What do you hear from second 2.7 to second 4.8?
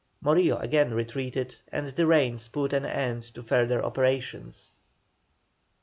an end to further operations.